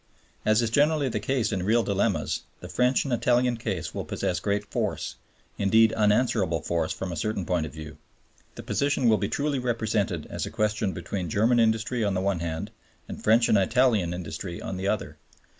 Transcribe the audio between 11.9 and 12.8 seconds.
on the one hand